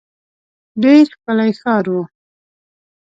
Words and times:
ډېر 0.81 1.05
ښکلی 1.15 1.51
ښار 1.61 1.85
وو. 1.93 2.01